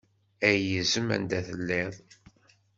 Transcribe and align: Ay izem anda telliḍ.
Ay 0.49 0.63
izem 0.81 1.07
anda 1.15 1.39
telliḍ. 1.47 1.93